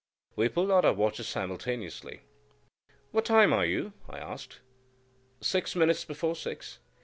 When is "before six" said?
6.05-6.79